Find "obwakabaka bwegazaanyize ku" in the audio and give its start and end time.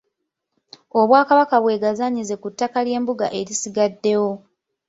0.99-2.47